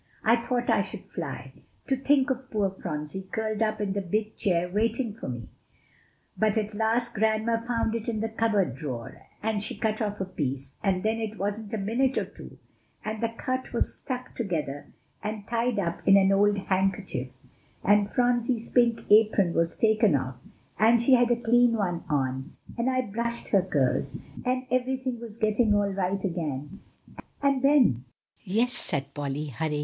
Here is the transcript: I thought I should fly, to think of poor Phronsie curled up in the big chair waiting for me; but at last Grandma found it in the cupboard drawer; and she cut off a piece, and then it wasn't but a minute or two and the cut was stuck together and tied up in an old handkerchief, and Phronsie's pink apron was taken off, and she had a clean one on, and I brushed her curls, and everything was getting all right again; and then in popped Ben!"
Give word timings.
I 0.23 0.35
thought 0.47 0.67
I 0.67 0.81
should 0.81 1.05
fly, 1.05 1.53
to 1.85 1.95
think 1.95 2.31
of 2.31 2.49
poor 2.49 2.71
Phronsie 2.71 3.27
curled 3.31 3.61
up 3.61 3.79
in 3.79 3.93
the 3.93 4.01
big 4.01 4.35
chair 4.35 4.67
waiting 4.67 5.13
for 5.13 5.29
me; 5.29 5.47
but 6.35 6.57
at 6.57 6.73
last 6.73 7.13
Grandma 7.13 7.63
found 7.67 7.93
it 7.93 8.09
in 8.09 8.19
the 8.19 8.27
cupboard 8.29 8.75
drawer; 8.75 9.21
and 9.43 9.61
she 9.61 9.77
cut 9.77 10.01
off 10.01 10.19
a 10.19 10.25
piece, 10.25 10.75
and 10.83 11.03
then 11.03 11.19
it 11.19 11.37
wasn't 11.37 11.69
but 11.69 11.79
a 11.79 11.83
minute 11.83 12.17
or 12.17 12.25
two 12.25 12.57
and 13.05 13.21
the 13.21 13.31
cut 13.37 13.73
was 13.73 13.93
stuck 13.99 14.33
together 14.33 14.87
and 15.21 15.47
tied 15.47 15.77
up 15.77 16.01
in 16.07 16.17
an 16.17 16.31
old 16.31 16.57
handkerchief, 16.57 17.29
and 17.83 18.09
Phronsie's 18.09 18.69
pink 18.69 19.01
apron 19.11 19.53
was 19.53 19.75
taken 19.75 20.15
off, 20.15 20.37
and 20.79 20.99
she 21.03 21.13
had 21.13 21.29
a 21.29 21.35
clean 21.35 21.73
one 21.73 22.03
on, 22.09 22.53
and 22.75 22.89
I 22.89 23.01
brushed 23.01 23.49
her 23.49 23.61
curls, 23.61 24.17
and 24.43 24.65
everything 24.71 25.19
was 25.19 25.35
getting 25.37 25.75
all 25.75 25.91
right 25.91 26.23
again; 26.25 26.79
and 27.43 27.61
then 27.61 28.03
in 28.47 28.65
popped 28.65 29.13
Ben!" 29.59 29.71